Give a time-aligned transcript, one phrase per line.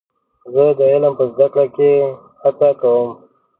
[0.53, 2.09] زه د علم په زده کړه کې نه
[2.43, 3.09] هڅه کوم.